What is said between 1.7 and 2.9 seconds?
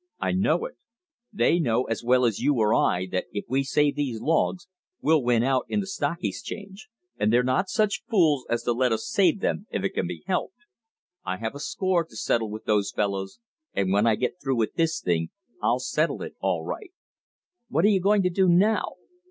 as well as you or